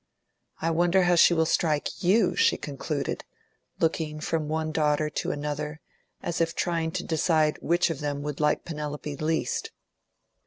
[0.59, 3.23] "I wonder how she will strike YOU," she concluded,
[3.79, 5.79] looking from one daughter to another,
[6.23, 9.69] as if trying to decide which of them would like Penelope least.